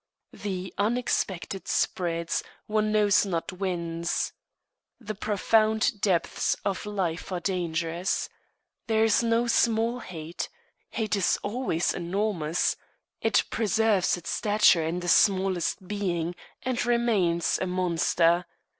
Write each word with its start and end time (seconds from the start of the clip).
The 0.33 0.73
unexpected 0.79 1.67
spreads, 1.67 2.43
one 2.65 2.91
knows 2.91 3.23
not 3.23 3.51
whence. 3.53 4.33
The 4.99 5.13
profound 5.13 6.01
depths 6.01 6.55
of 6.65 6.87
life 6.87 7.31
are 7.31 7.39
dangerous. 7.39 8.27
There 8.87 9.03
is 9.03 9.21
no 9.21 9.45
small 9.45 9.99
hate. 9.99 10.49
Hate 10.89 11.15
is 11.15 11.37
always 11.43 11.93
enormous. 11.93 12.75
It 13.21 13.43
preserves 13.51 14.17
its 14.17 14.31
stature 14.31 14.83
in 14.83 15.01
the 15.01 15.07
smallest 15.07 15.87
being, 15.87 16.33
and 16.63 16.83
remains 16.83 17.59
a 17.61 17.67
monster. 17.67 18.47